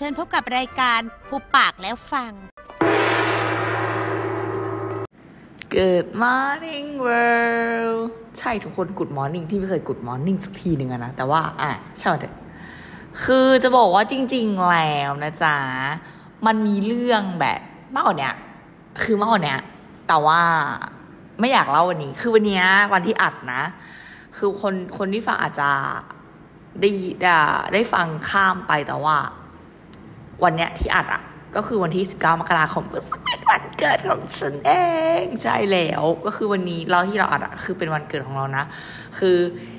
[0.00, 1.00] เชิญพบกับรายการ
[1.30, 2.32] หุบปากแล้วฟัง
[5.74, 8.00] Good morning world
[8.38, 12.24] ใช่ทุกคน Good morning ที่ไม่เคย Good morning สักทีหนึ่งอะนะ แต่ว่า อะใช่ไหม
[13.24, 15.56] คือจะบอกว่าจริง ๆ แล้วนะจ๊ะ
[16.46, 17.60] มันมีเรื่องแบบ
[17.94, 18.30] มากกว่านี้
[19.02, 19.56] คือมากกว่านี้
[20.08, 20.40] แต่ว่า
[21.40, 23.62] ไม่อยากเล่าวันนี้ คือวันนี้วันที่อัดนะ
[24.36, 25.70] คือคนคนที่ฟังอาจจะ
[26.80, 26.90] ได้
[27.22, 27.36] ได้
[27.72, 29.16] ได้ฟังข้ามไปแต่ว่า
[30.42, 31.22] วันเนี้ยที่อัดอะ
[31.56, 34.70] ก็คือวันที่ 19 มกราคมก็เป็นวันเกิดของฉันเอ
[35.22, 38.64] งใช่แล้วก็คือวันนี้เราที่เราอัดอะคือเป็นวันเกิดของเรานะ
[39.18, 39.36] คือ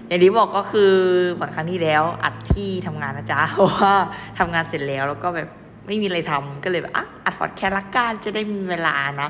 [0.08, 0.92] อย่างที่บอกก็คือ
[1.40, 3.94] วันครั้งที่แล้วอัดที่ทำงานนะจ๊ะเพราะว่า
[4.40, 5.50] ทำงานเสร็จแล้วแล้วก็แบบ
[5.86, 9.30] ไม่มีอะไรทำก็เลยแบบอะอัดฟอดแค่ละกันจะได้มีเวลานะ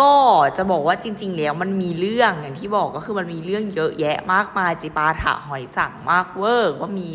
[0.00, 0.12] ก็
[0.56, 7.06] จะบอกว่าจริง ๆ แล้วมันมีเรื่องอย่างที่บอกก็คือมันมีเรื่องเยอะแยะมากมายจิปาถะหอยสั่งมากเวอร์ว่ามี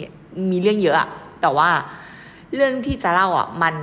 [0.51, 1.09] มีเรื่องเยอะอะ
[1.41, 1.69] แต่ว่า
[2.55, 3.75] เรื่องที่จะเล่าอะ มัน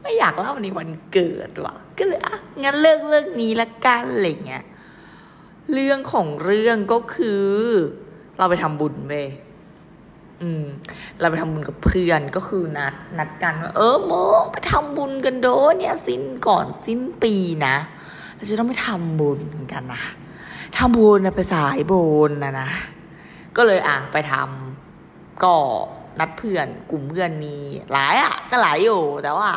[0.00, 4.64] ไม่อยากเล่าในวันเกิดว่ะ ก็เลยอะงั้นเลิกเรื่องนี้ละกันอะไรเงี้ย
[5.72, 7.44] เรื่องของเรื่องก็คือ
[8.38, 9.14] เราไปทำบุญไป
[10.42, 10.64] อืม
[11.20, 15.46] เราไปทำบุญกับเพื่อนก็คือนัด นัดกันว่าเออโมงไปทำบุญกันโด
[15.78, 17.34] เนี่ยสิ้นก่อนสิ้นปี
[17.66, 17.76] นะ
[18.34, 19.40] เราจะต้องไปทำบุญ
[19.72, 20.02] กันนะ
[20.76, 22.68] ทำบุญนะไปสายบุญนะนะ
[23.56, 25.54] ก็เลยอะไปทำก็
[26.18, 27.54] นัดเพื่อนกลุ่มเพื่อนมี
[27.92, 29.50] หลายอะ ก็หลายอยู่ แต่ว่า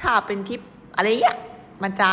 [0.00, 0.60] ถ้าเป็นทริป
[0.96, 1.38] อะไรเงี้ย
[1.82, 2.10] มันจะ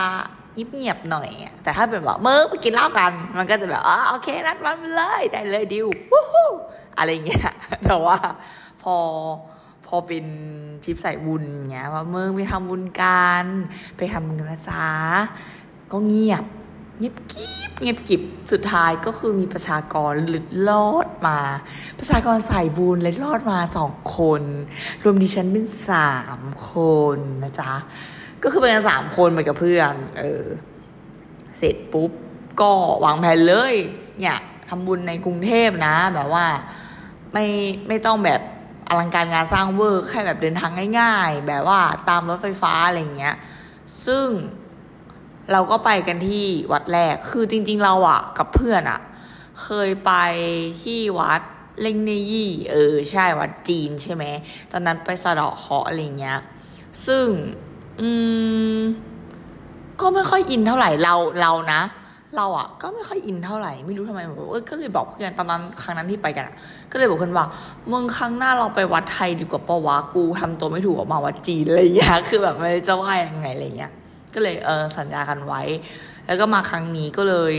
[0.54, 1.30] เงียบๆหน่อย
[1.64, 5.88] แต่ถ้าเป็นแบบเมื่อไปกินเหล้ากัน มันก็จะแบบอ๋อโอเค นัดวันเลยได้เลยดิว
[6.98, 7.50] อะไรเงี้ย
[7.84, 8.18] แต่ว่า
[8.84, 8.96] พอ
[9.88, 10.26] พอเป็น
[10.84, 13.46] ทริปใส่บุญเงี้ยว่าเมืองไปทำบุญกัน
[13.98, 14.86] ไปทำบุญกันนะจ๊ะ
[15.92, 16.46] ก็เงียบ
[17.02, 18.22] เงียบกิบเงียบกิบ
[18.52, 21.40] สุดท้ายก็คือมีประชากรหลุดลอดมา
[22.00, 24.42] ประชากรสายบุญเลยรอดมาสองคน
[25.04, 26.40] รวมดิฉันเป็นสาม
[26.72, 26.74] ค
[27.16, 27.74] นนะจ๊ะ
[28.44, 30.46] ก็คือเป็นกันสามคนไปกับเพื่อน เออ
[31.58, 32.12] เสร็จปุ๊บ
[32.62, 32.72] ก็
[33.06, 33.74] วางแผนเลย
[34.20, 34.38] เนี่ย
[34.70, 36.46] ทำบุญในกรุงเทพนะ แบบว่า
[37.34, 37.46] ไม่
[37.88, 38.42] ไม่ต้องแบบ
[38.90, 43.36] อลังการงานสร้างเวอร์แค่แบบเดินทางง่าย ๆ แบบว่าตามรถไฟฟ้าอะไรเงี้ย
[44.06, 44.28] ซึ่ง
[45.52, 49.00] เราก็ไปกันที่วัดแรก คือจริง ๆ เราอะกับเพื่อนอะ
[49.64, 50.12] เคยไป
[50.84, 51.42] ที่วัด
[51.82, 54.24] เล่งเนยี่เออใช่วัดจีนใช่ไหม
[54.72, 56.40] ตอนนั้นไปสะเดาะเคาะอะไรเงี้ย
[57.06, 57.26] ซึ่ง
[58.02, 58.10] อื
[58.78, 58.80] ม
[60.02, 61.82] ก็ไม่ค่อยอินเท่าไหร่เราเรานะ
[62.36, 66.56] เราอะก็ไม่ค่อยอินเท่าไหร่ไม่รู้ทำไมแบบเออก็เลยบอกเพื่อนตอนนั้นครั้งนั้นที่ไปกันอะ
[66.92, 67.46] ก็เลยบอกเพื่อนว่า
[67.92, 73.92] มึงครั้งหน้าเราไปวัดไทยดีกว่าปะวะกูทำตัวไม่ถูกออกมาวัดจีนอะไรเงี้ยคือแบบไม่รู้จะว่ายังไงอะไรเงี้ย
[74.34, 75.62] ก็เลยเออสัญญากันไว้
[76.28, 77.54] แล้วก็มาครั้งนี้ก็เลย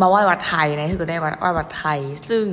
[0.00, 1.98] มาไหว้วัดไทยนะคือก็ได้วัดไหว้วัดไทย
[2.28, 2.44] ซึ่ง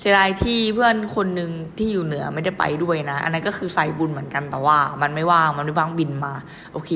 [0.00, 6.34] เสียดายที่เพื่อนคนหนึ่งที่อยู่เหนือไม่ได้ไปด้วยนะ อันนั้นก็คือใส่บุญเหมือนกันแต่ว่า มันไม่ว่างมันไม่ว่างบินมา
[6.72, 6.90] โอเค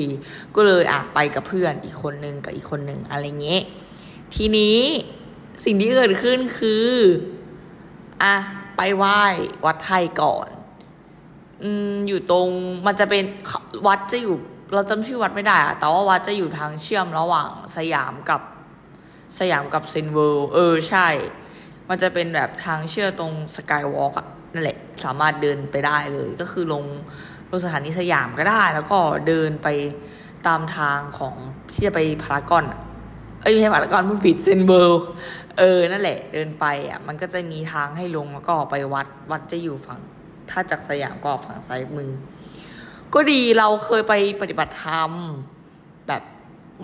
[0.55, 3.61] ก็เลยอะไปกับเพื่อนอีกคนนึงกับอีกคนนึงอะไรเงี้ย
[4.35, 4.79] ทีนี้
[5.65, 6.87] สิ่งที่เกิดขึ้นคือ
[8.23, 8.35] อะ
[8.77, 9.21] ไปไหว้
[9.65, 10.47] วัดไทยก่อน
[11.63, 12.47] อืมอยู่ตรง
[12.85, 13.23] มันจะเป็น
[13.87, 14.35] วัดจะอยู่
[14.73, 18.41] เราจำชื่อวัดไม่ได้อะแต่ว่าวัดจะอยู่ทางเชื่อมระหว่างสยามกับ
[19.39, 21.07] สยามกับเซนเวิลด์เออใช่
[21.89, 24.13] มันจะเป็นแบบทางเชื่อตรงสกายวอล์ก
[24.53, 26.83] นั่นแหละ สามารถเดินไปได้เลย ก็คือลง
[27.49, 29.67] ลงสถานีสยามก็ได้ แล้วก็เดินไป
[30.47, 31.35] ตามทางของ
[31.71, 32.65] ที่จะไปพารากอน
[33.41, 34.93] เอ้ยไม่ใช่พารากอนพูดผิดเซนเวิล
[35.59, 39.99] เออ นั่นแหละ เดินไปอะ มันก็จะมีทางให้ลงแล้วก็ไปวัด วัดจะอยู่ฝั่ง
[40.49, 42.11] ถ้าจากสยามก็ฝั่งซ้ายมือ
[43.13, 45.11] ก็ดีเราเคยไปปฏิบัติธรรม
[46.07, 46.23] แบบ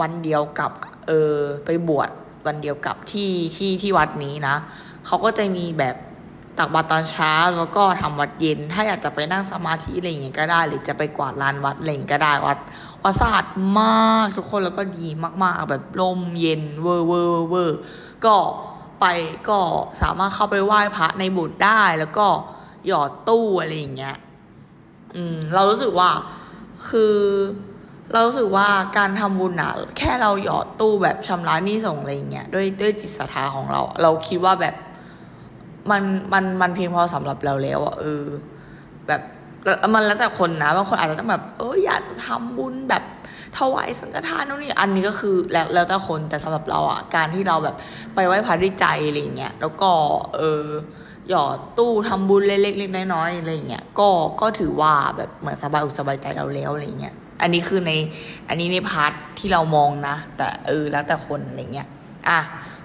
[0.01, 0.71] วันเดียวกับ
[1.07, 2.09] เออ ไปบวช
[2.47, 4.55] วันเดียวกับที่ที่ที่วัดนี้นะ
[5.05, 5.95] เขาก็จะมีแบบ
[6.57, 12.57] ตักบาตรตอนเช้าแล้วก็ทำวัดเย็น ถ้าอยากจะไปนั่งสมาธิอะไรอย่างเงี้ยก็ได้ หรือจะไปกวาดลานวัดอะไรอย่างเงี้ยก็ได้วัด
[13.03, 13.45] วัดสะอาด
[13.79, 15.07] มากทุกคนแล้วก็ดี
[15.43, 17.79] มากๆ แบบลมเย็นเวอร์เวอร์เวอร์
[18.25, 18.35] ก็
[18.99, 19.05] ไป
[19.49, 19.59] ก็
[20.01, 22.27] สามารถเข้าไปไหว้พระในโบสถ์ได้แล้วก็
[22.87, 24.15] หยอดตู้อะไรอย่างเงี้ย
[25.15, 26.09] อืม เรารู้สึกว่า
[26.89, 27.15] คือ
[28.13, 28.67] เรารู้สึกว่า
[28.97, 34.75] การทำบุญอะแค่เราหยอดตู้แบบชำระหนี้สงฆ์อะไรเงี้ยด้วยด้วยจิตศรัทธาของเรา เราคิดว่าแบบ
[35.91, 36.01] มัน
[36.33, 38.25] มันมันเพียงพอสำหรับเราแล้วอะเออ
[39.07, 39.21] แบบ
[39.93, 43.03] มันแล้วแต่คนนะบางคนอาจจะต้องแบบ เอออยากจะทำบุญแบบ
[43.57, 47.75] ถวายสังฆทานนู่นนี่อันนี้ก็คือแล้วแล้วแต่คนแต่สำหรับเราอะการที่เราแบบ
[48.15, 49.91] ไปไหว้พระด้วยใจอะไรเงี้ยแล้วก็
[50.37, 50.65] เออ
[51.29, 54.09] หยอดตู้ทำบุญเล็กๆน้อยๆอะไรอย่างเงี้ยก็
[54.41, 57.91] ก็ถือว่าแบบเหมือนสบายอกสบายใจเราแล้วอะไรเงี้ยอันนี้คือใน
[58.49, 61.87] อันนี้ในพาร์ทที่เรามองนะ แต่เออแล้วแต่คนอะไรเงี้ย
[62.29, 62.39] อะ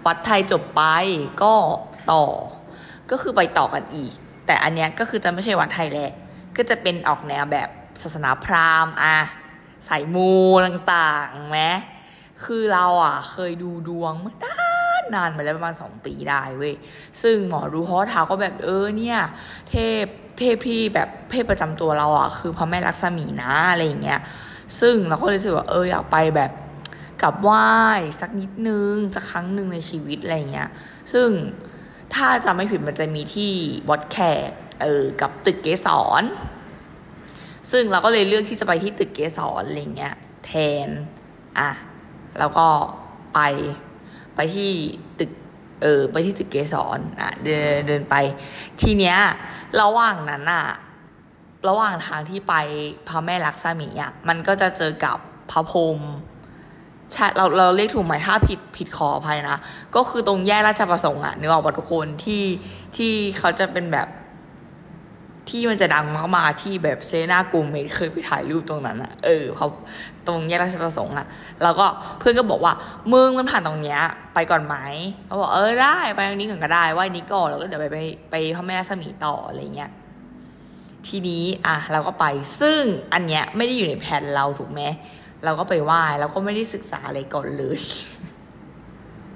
[0.07, 0.83] วัดไทยจบไป
[1.43, 1.55] ก็
[2.13, 2.25] ต่อ
[3.11, 4.13] ก็คือไปต่อกันอีก
[4.47, 6.13] แต่อันเนี้ยก็คือจะไม่ใช่วัดไทยแหละ
[6.57, 7.69] ก็จะเป็นออกแนวแบบ
[8.03, 9.17] ศาสนาพราหมณ์อะ
[9.89, 10.33] สายมู
[10.67, 11.59] ต่างๆไหม
[12.45, 14.70] คือเราอะเคยดูดวงเมื่อนา
[15.15, 16.75] นานมาแล้วประมาณสองปีได้เว้ย
[17.23, 19.19] ซึ่งหมอดูเขาก็ถาก็แบบเออเนี่ย
[19.71, 20.05] เทพ
[20.39, 24.21] เทพที่แบบเทพประจำตัวเราอะ คือพระแม่ลักษมีนะอะไรอย่างเงี้ย
[24.81, 26.51] ซึ่งเราก็เลยรู้สึกว่าเอออยากไปแบบ
[27.23, 27.69] กลับไหว้
[28.21, 30.69] สักนิดนึงสักครั้งหนึ่งในชีวิตอะไรเงี้ย
[31.13, 31.29] ซึ่ง
[32.15, 33.53] ถ้าจำไม่ผิดมันจะมีที่
[33.91, 34.19] วัดแข
[34.49, 34.51] ก
[34.83, 35.89] เออกับตึกเกส
[36.21, 36.25] ร
[37.71, 40.15] ซึ่งเราก็เลยเลือกที่จะไปที่ตึกเกสรอะไรเงี้ย
[40.47, 40.53] แท
[40.87, 40.89] น
[41.59, 41.71] อะ
[42.39, 42.67] แล้วก็
[43.35, 43.41] ไป
[44.41, 44.73] ไปที่
[45.19, 45.31] ตึก
[45.83, 48.15] เออไปที่ตึกเกสรอะเดินเดินไป
[48.81, 49.17] ทีเนี้ย
[49.81, 50.67] ระหว่างนั้นอะ
[51.69, 52.55] ระหว่างทางที่ไป
[53.09, 55.17] พระแม่ลักษมีอะมันก็จะเจอกับ
[55.51, 55.99] พระพรหม
[57.13, 59.59] ใช่เราเราเรียกถูกไหมถ้าผิดผิดขออภัยนะ
[59.97, 62.45] ก็คือตรงแยกราชประสงค์อะนึกออกปะทุกคนที่
[62.97, 64.09] ที่เขาจะเป็นแบบ
[65.49, 69.69] ที่มันจะดังมากๆที่แบบเซนากรุมเมดเคยไปถ่ายรูปตรงนั้นอะเออเขา
[70.27, 71.27] ตรงแยกราชประสงค์อะ
[71.63, 71.87] แล้วก็
[72.19, 72.73] เพื่อนก็บอกว่า
[73.13, 74.01] มึงมันผ่านตรงเนี้ย
[74.35, 74.77] ไปก่อนไหม
[75.27, 77.99] เขาบอกเออได้ไปตรงนี้ก่อนก็ได้ไหว้นี้ก่อนแล้วก็เดี๋ยวไปไป
[78.31, 79.91] ไปพระแม่รัศมีต่ออะไรเงี้ย
[81.09, 82.27] ทีนี้อะเราก็ไป
[82.61, 82.83] ซึ่ง
[83.13, 84.83] อันเนี้ยไม่ได้อยู่ในแผนเราถูกไหม
[85.45, 87.81] เราก็ไปไหว้เราก็ไม่ได้ศึกษาอะไรก่อนเลย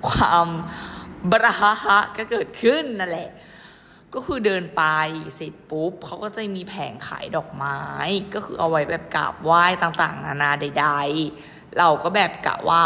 [0.08, 0.48] ความ
[1.30, 3.28] บราฮะก็เกิดขึ้นนั่นแหละ
[4.14, 4.82] ก็คือเดินไป
[5.34, 7.80] เสร็จปุ๊บเขาก็จะมีแผงขายดอกไม้
[8.34, 10.86] ก็คือเอาไว้แบบกราบไหว้ต่างๆ นานาใด
[11.30, 12.82] ๆ เราก็แบบกะว่า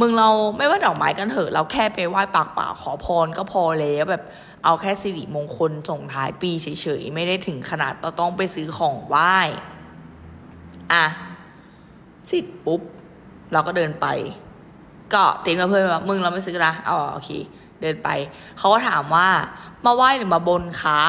[0.00, 4.22] มึงเราไม่ว่าดอกไม้กันเถอะเราแค่ไปไหว้ปากป่าขอพรก็พอแล้วแบบ
[4.64, 6.66] เอาแค่สิริมงคลส่งท้ายปีเฉ
[7.00, 9.34] ยๆ ไม่ได้ถึงขนาดต้องต้องไปซื้อของไหว้
[10.92, 11.04] อะ
[12.26, 12.80] เสร็จปุ๊บ
[13.52, 14.06] เราก็เดินไป
[15.14, 17.30] ก็เตียงกับเพื่อนว่ามึงเราไม่ซื้อนะเอาโอเค
[17.80, 18.08] เดินไป
[18.58, 19.28] เขาก็ถามว่า
[19.84, 21.00] มาไหว้หรือมาบนคะ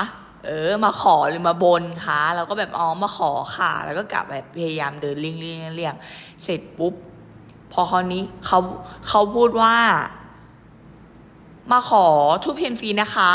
[0.45, 5.95] เออ มาขอหรือมาบนคะเราก็แบบอ๋อมาขอค่ะ แล้วก็กลับแบบพยายามเดินเลี่ยงเลี่ยงเลี่ยง
[6.44, 6.94] เสร็จปุ๊บ
[7.71, 8.59] พอคราวนี้เขา
[9.07, 9.75] เขาพูดว่า
[11.71, 12.06] มาขอ
[12.44, 13.31] ทุบเทียนฟรีนะคะ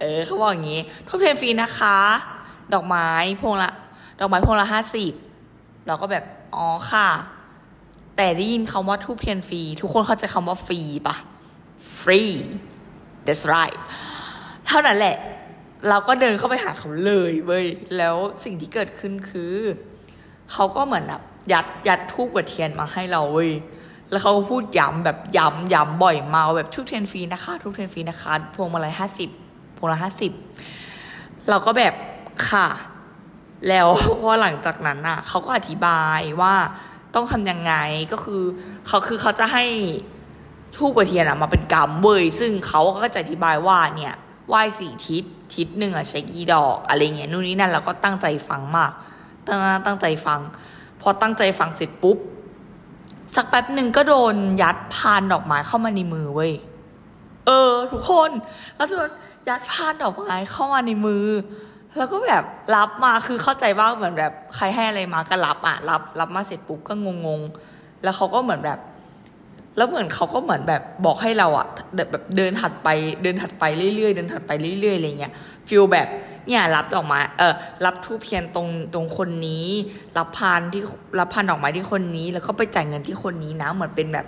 [0.00, 1.96] เออเขาบอกอย่างนี้ทุบเทียนฟรีนะคะ
[2.74, 3.08] ดอกไม้
[3.40, 3.72] พวงละ
[4.20, 5.12] ดอกไม้พวงละห้าสิบ
[5.86, 6.24] เราก็แบบ
[6.54, 7.08] อ๋อค่ะ
[8.16, 11.16] แต่ได้ยินคำว่าทุบเทียนฟรีทุกคนเข้าใจคำว่าฟรีปะ
[12.00, 12.34] free
[13.26, 13.78] that's right
[14.66, 15.16] เท่านั้นแหละ
[15.88, 17.66] เราก็เดินเข้าไปหาเขาเลยเว้ย
[17.96, 19.54] แล้วสิ่งที่เกิดขึ้นคือ
[20.52, 21.22] เขาก็เหมือนแบบ
[21.52, 23.50] ยัดยัดทูบกับเทียนมาให้เราเว้ย
[24.10, 29.30] แล้วเขาก็พูดย้ำแบบย้ำย้ำบ่อยมาแบบทุบเทียนฟรีนะคะ ทุบเทียนฟรีนะคะ พวงมาลัยห้าสิบ
[29.76, 30.32] พวงละห้าสิบ
[31.48, 31.94] เราก็แบบ
[32.48, 32.68] ค่ะ
[33.68, 33.88] แล้ว
[34.22, 36.54] พอหลังจากนั้นอะเขาก็อธิบายว่า
[37.14, 37.74] ต้องทำยังไง
[38.12, 38.42] ก็คือ
[38.86, 39.64] เขาคือเขาจะให้
[40.76, 44.14] ทูบกระเทียนอะมาเป็นกรรมเว้ยซึ่งเขาก็จะอธิบายว่าเนี่ย
[44.48, 45.24] ไหว้สี่ทิศ
[45.54, 48.92] ทิศหนึ่งอะใช้กี่ดอกอะไรเงี้ยนู่นนี่นั่นเราก็ตั้งใจฟังมาก
[49.46, 50.40] ตั้งตั้งใจฟัง
[51.00, 52.18] พอตั้งใจฟังเสร็จปุ๊บ
[53.34, 56.52] สักแป๊บหนึ่งก็โดนยัดพานดอกไม้เข้ามาในมือเว้ย
[57.46, 58.30] เออ ทุกคน
[58.76, 59.10] แล้วโดน
[59.48, 61.26] ยัดพานดอกไม้เข้ามาในมือ
[61.96, 62.44] แล้วก็แบบ
[62.74, 66.94] รับมาคือเข้าใจว่าเหมือนแบบใครให้อะไรมาก็รับอะรับ รับมาเสร็จปุ๊บก็
[67.26, 68.78] งงๆแล้วเขาก็เหมือนแบบ
[69.76, 72.88] แล้วเหมือนเขาก็เหมือนแบบบอกให้เราอะแบบเดินถัดไป
[73.22, 73.64] เดินถัดไป
[73.96, 75.32] เรื่อยๆเดินถัดไปเรื่อยๆอะไรเงี้ย
[75.68, 76.08] feel แบบ
[76.46, 79.66] เนี่ยรับดอกไม้เออรับธูปเทียนตรงตรงคนนี้
[80.16, 80.82] รับพานที่
[81.18, 84.26] รับพานดอกไม้ที่คนนี้ แล้วก็ไปจ่ายเงินที่คนนี้นะเหมือนเป็นแบบ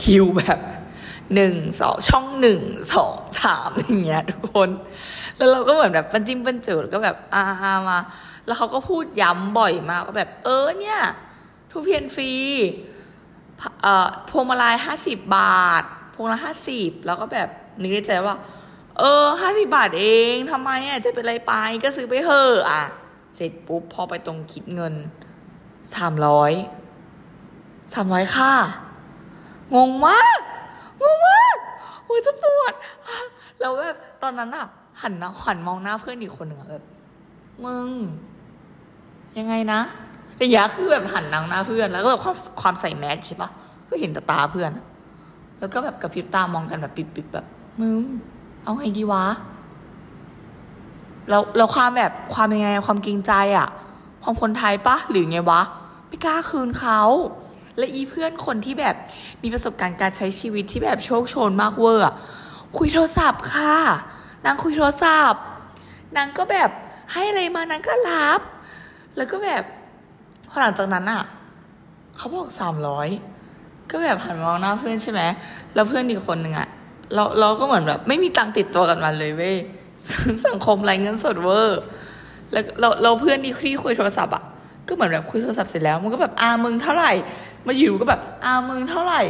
[0.00, 0.58] คิวแบบ
[1.34, 2.60] หนึ่งสองช่องหนึ่ง
[2.94, 4.68] สองสามอย่างเงี้ยทุกคน
[5.36, 7.44] แล้วเราก็เหมือนแบบปันจิ้มปันเจ๋อก็แบบอ่า
[7.88, 7.98] มา
[8.46, 10.98] แล้วเขาก็พูดย้ำบ่อยมากก็แบบ เออเนี่ย
[11.70, 12.32] ทูเทียนฟรี
[13.82, 15.82] เอ่อพวงมาลัยห้าสิบบาท
[16.14, 17.48] พวงละห้าสิบแล้วก็แบบ
[17.80, 18.36] นึกในใจว่า
[18.98, 21.52] เออห้าสิบาทเองทำไมอะจะเป็นไรไป
[21.82, 22.82] ก็ซื้อไปเถอะอะ
[23.36, 24.94] เสร็จปุ๊บพอไปตรงคิดเงิน
[25.94, 26.52] สามร้อย
[27.94, 28.52] สามร้อยค่ะ
[29.74, 30.38] งงมาก
[31.02, 31.56] งงมาก
[32.04, 32.74] โอ้ยจะปวด
[33.60, 34.66] แล้วแบบตอนนั้นอะ
[35.02, 36.84] หันนะหันมองหน้าเพื่อนอีกคนหนึ่งแบบ
[37.64, 37.90] มึง
[39.38, 39.80] ยังไงนะ
[40.40, 43.50] อย่างเงี้ยคือแบบหันนางหน้าเพื่อน แล้วก็แบบความความใส่แมสใช่ปะ
[43.88, 44.70] ก็เห็นแต่ตาเพื่อน
[45.58, 47.46] แล้วก็แบบกระพริบตามองกันแบบปิบๆแบบ
[47.80, 48.02] มึง
[48.62, 49.24] เอาไงดีวะ
[51.28, 53.68] แล้วแล้วความแบบความยังไงความเกรงใจอะ
[54.22, 55.62] ความคนไทยปะหรือไงวะ
[56.08, 57.00] ไม่กล้าคืนเขา
[57.76, 58.94] และอีเพื่อนคนที่แบบ
[59.42, 62.14] มีประสบการณ์การใช้ชีวิตที่แบบโชคโชนมากเวอร์อะ
[62.76, 63.76] คุยโทรศัพท์ค่ะ
[64.44, 65.42] นางคุยโทรศัพท์
[66.16, 66.70] นางก็แบบ
[67.12, 68.40] ให้อะไรมานางก็รับ
[69.16, 69.64] แล้วก็แบบ
[70.50, 71.22] พอหลังจากนั้นอะ
[72.16, 73.08] เขาบอกสามร้อย
[73.90, 75.22] ก็แบบหันมองหน้าเพื่อนใช่ไหม
[75.74, 76.68] แล้วเพื่อนอีกคนหนึ่งอะ
[77.14, 79.56] เราเราก็เหมือนแบบ ไม่มีตังค์ติดตัวกันมาเลยเว้ย
[80.46, 81.80] สังคมไรเงินสดเวอร์
[82.52, 84.42] แล้วเราเราเพื่อนนี่ที่คุยโทรศัพท์อะ
[84.86, 87.12] ก็เหมือนแบบคุยโทรศัพท์เสร็จแล้วมันก็แบบอามึงเท่าไหร่
[87.66, 89.20] มาอยู่ก็แบบอามึงเท่าไหร่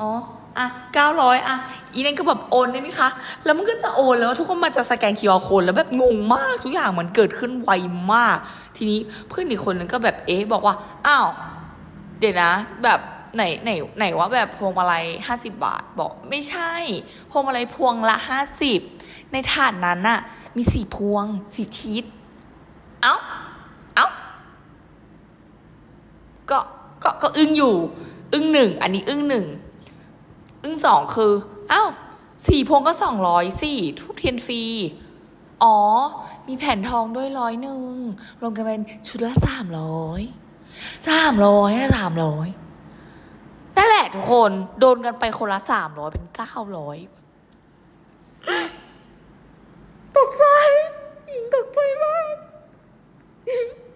[0.00, 0.10] อ๋อ
[0.58, 1.56] อะเก้าร้อยอะ
[1.92, 3.08] อีนั่นก็แบบโอนได้ไหมคะ
[3.44, 7.70] แล้วมันก็จะโอนแล้วทุกคนมาจะสแกนคิวอาร์โค้ดแล้วแบบงงมากทุกอย่างมันเกิดขึ้นไว
[8.12, 8.38] มาก
[8.76, 10.74] ทีนี้เพื่อนอีกคนนึงก็แบบเอ๊ะบอกว่า
[11.06, 11.28] อ้าว
[12.18, 12.52] เดี๋ยวนะ
[12.84, 13.00] แบบ
[13.36, 16.72] ไหนไหนไหนว่าแบบพวงมาลัยห้าสิบาท บอกไม่ใช่
[17.30, 18.80] พวงมาลัยพวงละห้าสิบ
[19.32, 20.20] ในถาดนั้นน่ะ
[20.56, 22.04] มีสี่พวงสี่ทิศ
[23.02, 23.14] เอ้า
[23.94, 24.06] เอ้า
[26.50, 26.58] ก็
[27.04, 27.74] ก็ก็อึ้งอยู่
[28.32, 29.46] อึ้งหนึ่งอันนี้อึ้งหนึ่ง
[30.62, 31.32] อึ้งสองคือ
[31.72, 31.88] อ้าว
[32.46, 34.62] สี่พวงก็สองร้อยสี่ทุกเทียนฟรี
[35.62, 35.78] อ๋อ
[36.48, 37.82] มีแผ่นทองด้วยร้อยหนึ่ง
[38.40, 40.22] รวมกันเป็นชุดละสามร้อย
[41.08, 42.48] สามร้อยนะสามร้อย
[43.76, 44.50] นั่นแหละทุกคน
[44.80, 46.96] โดนกันไปคนละสามร้อยเป็นเก้าร้อย
[50.16, 50.44] ตกใจ
[51.28, 52.34] หญิงตกใจมาก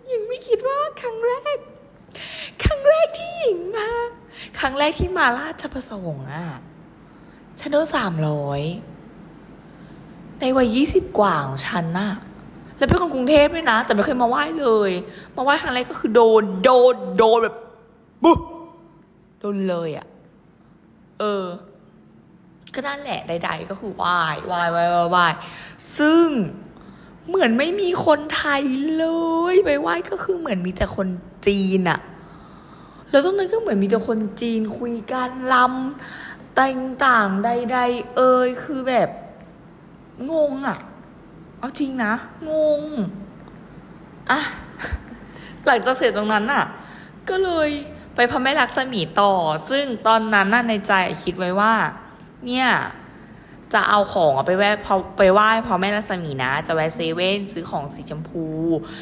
[0.06, 1.58] หญิงไม่คิดว่าครั้งแรก
[2.62, 3.90] ครั้งแรกที่หญิงมา
[4.55, 6.46] ค รั้งแรกที่มาราชประสงค์อะ
[7.60, 8.62] ฉันโดนสามร้อย
[10.40, 12.12] ในวัยยี่สิบกว่าของฉันน่ะ
[12.78, 14.90] แล้วเป็นคนกรุงเทพด้วยนะ แต่ไม่เคยมาไหว้เลย
[15.36, 17.56] มาไหว้ครั้งแรกก็คือโดน โดน โดนแบบ
[18.24, 18.36] บุ๊
[19.40, 20.06] โดนเลยอะ่ะ
[21.20, 21.44] เออ
[22.74, 25.26] ก็นั่นแหละใด ๆ ก็คือไหว้ไหว้ไหว้ไหว้ไหว้
[25.98, 26.26] ซึ่ง
[27.28, 28.62] เหมือนไม่มีคนไทย
[28.96, 29.06] เล
[29.52, 31.08] ย ไปไหว้ก็คือเหมือนมีแต่คน
[31.46, 32.00] จีนอะ
[33.10, 39.08] แล้วตรงนั้นก็เหมือนมีแต่คนจีนคุยกันลำแต่งต่างใด ๆ เอ่ยคือแบบ
[40.30, 40.78] งงอะ
[41.58, 42.12] เอาจริงนะ
[42.50, 42.82] งง
[44.30, 44.40] อะ
[45.64, 46.64] หลังจากเสร็จตรงนั้นน่ะ
[47.28, 47.70] ก็เลย
[48.14, 49.32] ไปพระแม่ลักษมีต่อ
[49.70, 50.92] ซึ่งตอนนั้นน่ะในใจ
[51.24, 51.74] คิดไว้ว่า
[52.46, 52.68] เนี่ย
[53.74, 54.76] จะเอาของไปแวะ
[55.18, 58.46] ไปไหว้พ่อแม่รัศมีนะ จะแวะเซเว่นซื้อของสีชมพู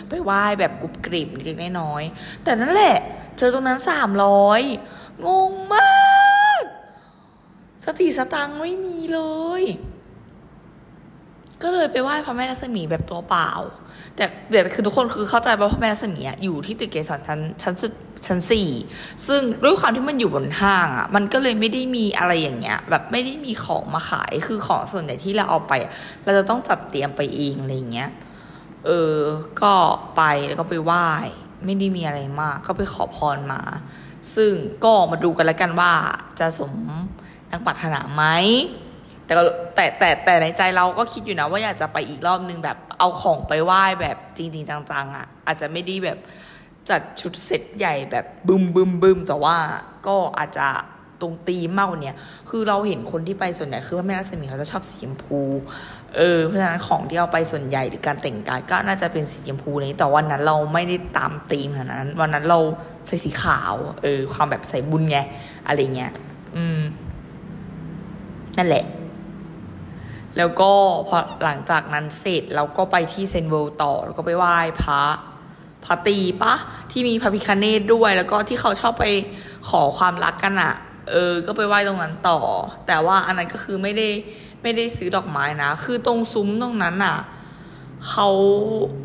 [0.09, 2.03] ไปไหว้แบบกรุบกริบเล็กน้อย
[2.45, 2.97] แต่นั่นแหละ
[3.39, 4.61] เจอตรงนั้นสามร้อย
[5.27, 6.63] งงมาก
[7.85, 9.21] สติสตังไม่มีเล
[9.61, 9.63] ย
[11.65, 13.51] ก็เลยไปไหว้พระแม่รัศมีแบบตัวเปล่า
[14.17, 17.93] แต่เดี๋ยวคือทุกคนคือเข้าใจว่าพระแม่รัศมีอยู่ที่ตึกเกสรชั้นชั้นสุด
[18.27, 18.69] ชั้นสี่
[19.27, 25.73] ซึ่งด้วยความที่มันอยู่บนห้างอะมันก็เลยไม่ได้มีอะไรอย่างเงี้ย แบบไม่ได้มีของมาขายคือของส่วนใหญ่ที่เราเอาไป
[26.25, 28.11] เราจะต้องจัดเตรียมไปเองอะไรเงี้ย
[28.87, 29.19] เออ
[29.63, 29.75] ก็
[30.17, 31.09] ไปแล้วก็ไปไหว้
[31.65, 33.63] ไม่ได้มีอะไรมาก ก็ไปขอพรมา
[34.35, 34.53] ซึ่ง
[34.85, 35.93] ก็มาดูกันแล้วกันว่า
[36.41, 36.73] จะสม
[37.51, 38.25] นักปรารถนาไหม
[39.25, 39.43] แต่ก็
[39.75, 46.19] แต่แต่แต่ในใจเราก็คิดอยู่นะ ว่าอยากจะไปอีกรอบนึงแบบเอาของไปไหว้แบบจริง ๆ จังๆอะ่ะ อาจจะไม่ได้แบบ
[46.91, 49.57] จัดชุดเซตใหญ่แบบบึมบึมบึมแต่ว่า
[50.07, 50.69] ก็อาจจะ
[51.21, 52.13] ตรงตีมมากกว่านี้
[52.51, 55.41] คือเราเห็นคนที่ไปส่วนใหญ่คือว่าแม่รัศมีเขาจะชอบสีชมพู
[56.17, 62.59] เออ เพราะฉะนั้นของที่เอาไปส่วนใหญ่หรือการแต่งกายก็น่าจะเป็นสีชมพูนี้ แต่วันนั้นเราไม่ได้ตามธีมขนาดนั้น วันนั้นเรา
[63.07, 65.19] ใส่สีขาว เออ ความแบบใส่บุญไง
[65.67, 66.13] อะไรเงี้ย
[66.57, 66.81] อืม
[68.57, 68.85] นั่นแหละ
[70.39, 70.71] แล้วก็
[71.09, 75.03] พอหลังจากนั้นเสร็จเราก็ไปที่เซนเวิลต่อ แล้วก็ไปไหว้พระ
[75.85, 76.55] พระตีปะ
[76.91, 79.05] ที่มีพระพิคเนตด้วย แล้วก็ที่เขาชอบไป
[79.69, 80.75] ขอความรักกันอะ
[81.11, 82.39] เออ ก็ไปไหว้ตรงนั้นต่อ
[82.87, 84.09] แต่ว่าอันนั้นก็คือไม่ได้
[84.63, 87.17] ไม่ได้ซื้อดอกไม้นะ คือตรงซุ้มตรงนั้นอะ
[88.09, 88.29] เขา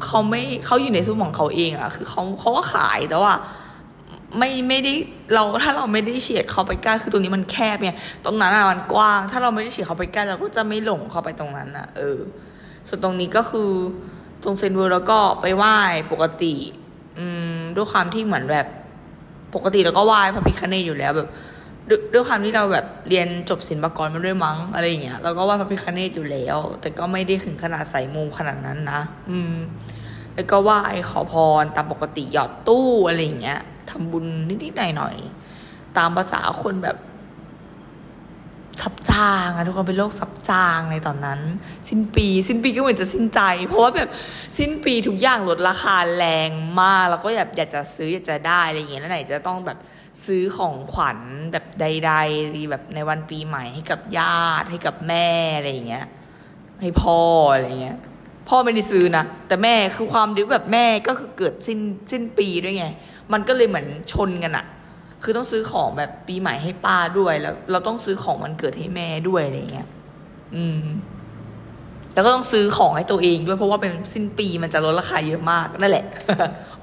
[0.06, 3.34] เขาไม่เขาอยู่ในซุ้มของเขาเองอะคือเขาเขาก็ขายแต่ว่า
[4.38, 4.94] ไม่ไม่ได้
[5.34, 12.20] เราถ้าเราไม่ได้เฉียดเข้าไปใกล้คือตรงนี้มันแคบเนี่ย ตรงนั้นอะมันกว้าง ถ้าเราไม่ได้เฉียดเข้าไปใกล้เราก็จะไม่หลงเข้าไปตรงนั้นอะเออ
[12.88, 13.72] ส่วนตรงนี้ก็คือ
[14.44, 15.78] ตรงเซนเวอร์แล้วก็ไปไหว้
[16.12, 16.54] ปกติ
[17.20, 18.68] อืมด้วยความที่เหมือนแบบ
[19.56, 21.30] ปกติเราก็ไหว้พระพิคเนตอยู่แล้วแบบ
[21.90, 29.54] ด้วยด้วยความที่เราแบบเรียนจบศิลปากรมาด้วยมั้งอะไรอย่างเงี้ยเราก็ไหว้พระพิคเนตอยู่แล้ว แต่ก็ไม่ได้ถึงขนาดใส่มูขนาดนั้นนะอืม
[30.36, 33.60] แล้วก็ไหว้ขอพรตามปกติหยอดตู้อะไรอย่างเงี้ย
[33.90, 34.26] ทำบุญ
[34.64, 36.98] นิดๆหน่อยๆตามภาษาคนแบบ
[38.82, 41.40] ซับจางอะทุกคนเป็นโรคซับจางในตอนนั้น
[41.88, 44.10] สิ้นปี สิ้นปีก็เหมือนจะสิ้นใจ เพราะว่าแบบ
[44.58, 46.50] สิ้นปีทุกอย่างลดราคาแรง
[46.82, 49.78] มาก แล้วก็อยากอยากจะซื้ออยากจะได้อะไรอย่างเงี้ยแล้วไหนจะต้องแบบ
[50.26, 51.20] ซื้อของขวัญ
[51.52, 56.06] แบบใดๆแบบในวันปีใหม่ให้กับญาติให้กับแม่อะไรอย่างเงี้ย
[56.82, 57.20] ให้พ่อ
[57.54, 57.98] อะไรอย่างเงี้ย
[58.50, 61.79] พ่อไม่ได้ซื้อนะ แต่แม่คือความดื้แบบแม่ก็คือเกิดสิ้น
[62.12, 62.86] สิ้นปีด้วยไง
[63.34, 64.65] มันก็เลยเหมือนชนกันอะ
[65.24, 69.88] คือต้องซื้อของแบบปีใหม่ให้ป้าด้วยแล้ว เราต้องซื้อของวันเกิดให้แม่ด้วยอะไรเงี้ย
[70.56, 70.84] อืม
[72.13, 76.06] แล้วก็ต้องซื้อของให้ตัวเองด้วยเพราะว่าเป็นสิ้นปีมันจะลดราคาเยอะมากนั่นแหละ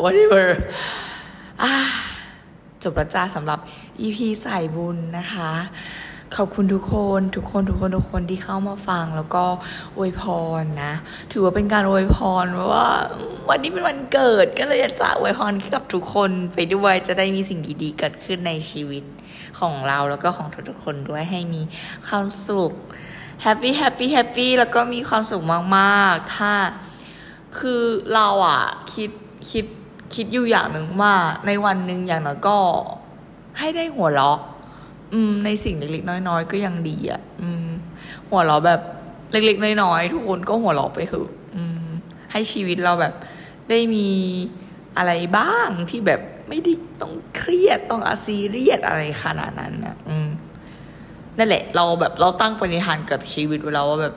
[0.03, 0.47] whatever
[2.83, 3.59] จบประจ้าสำหรับ
[4.01, 5.51] EP สายบุญนะคะ
[6.35, 9.45] ขอบคุณทุกคนทุกคนทุกคนทุกคนที่เข้ามาฟังแล้วก็
[9.97, 10.23] อวยพ
[10.61, 10.93] รนะ
[11.33, 12.89] ถือว่าเป็นการอวยพรว่า
[13.49, 19.05] วันนี้เป็นวันเกิดก็เลยอยากจะอวยพรกับทุกคนไปด้วยจะได้มีสิ่งดีๆเกิดขึ้นในชีวิต
[19.59, 21.63] ของเราแล้วก็ของทุกๆคนด้วยให้มี
[22.07, 22.73] ความสุข
[23.43, 25.43] แฮปปี้แฮปปี้แฮปปี้แล้วก็มีความสุข
[25.77, 26.53] มากๆ ถ้า
[27.59, 27.83] คือ
[28.15, 28.63] เราอะ
[28.95, 29.11] คิด
[29.51, 29.65] คิด
[30.15, 31.15] คิดอยู่อย่างหนึ่งว่า
[31.47, 32.59] ในวันหนึ่งอย่างน้อยก็
[33.59, 34.39] ให้ได้หัวเราะ
[35.13, 37.69] อืม ในสิ่งเล็กๆน้อยๆ ก็ยังดีอะ อืม
[38.29, 38.81] หัวเราะแบบ
[39.33, 41.87] เล็กๆน้อยๆทุกคนก็หัวเราะไปเถอะอืม
[42.33, 43.15] ให้ชีวิตเราแบบ
[43.71, 44.07] ได้มี
[44.99, 50.29] อะไรบ้างที่แบบไม่ได้ต้องเครียดต้องอาซีเรียสอะไรขนาดนั้นนะอืม
[51.39, 54.15] นั่นแหละ เราแบบเราตั้งปณิธานกับชีวิตไว้แล้วว่าแบบ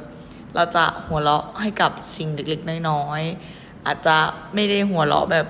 [0.56, 4.16] เราจะหัวเราะให้กับสิ่งเล็กๆน้อยๆอาจจะ
[4.54, 5.48] ไม่ได้หัวเราะแบบ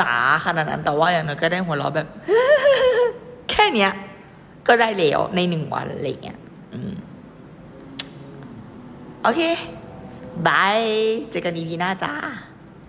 [0.00, 0.12] จ๋า
[0.44, 2.08] ขนาดนั้น แต่ว่าอย่างน้อยก็ได้หัวเราะแบบ
[3.74, 3.92] เนี้ย
[4.68, 6.38] ก็ได้แล้วในหนึ่งวันอะไรเงี้ย
[9.22, 9.40] โอเค
[10.46, 10.80] บาย
[11.30, 12.12] เจอกันอีพีหน้าจ้า